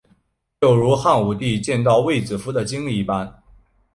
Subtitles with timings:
[0.59, 3.43] 就如汉武帝见到卫子夫的经历一般。